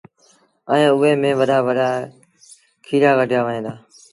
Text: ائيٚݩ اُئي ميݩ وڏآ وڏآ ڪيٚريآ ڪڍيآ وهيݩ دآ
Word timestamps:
ائيٚݩ 0.71 0.93
اُئي 0.99 1.11
ميݩ 1.21 1.37
وڏآ 1.39 1.57
وڏآ 1.67 1.89
ڪيٚريآ 2.85 3.11
ڪڍيآ 3.19 3.41
وهيݩ 3.45 3.63
دآ 3.65 3.73